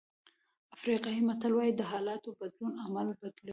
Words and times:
افریقایي 0.75 1.21
متل 1.27 1.51
وایي 1.55 1.73
د 1.75 1.81
حالاتو 1.91 2.29
بدلون 2.39 2.73
عمل 2.85 3.07
بدلوي. 3.21 3.49